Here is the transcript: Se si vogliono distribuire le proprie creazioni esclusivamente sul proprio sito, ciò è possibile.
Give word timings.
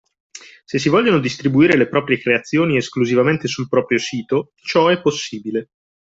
Se 0.65 0.79
si 0.79 0.89
vogliono 0.89 1.19
distribuire 1.19 1.77
le 1.77 1.87
proprie 1.87 2.17
creazioni 2.17 2.75
esclusivamente 2.75 3.47
sul 3.47 3.67
proprio 3.67 3.99
sito, 3.99 4.53
ciò 4.55 4.87
è 4.87 4.99
possibile. 4.99 5.69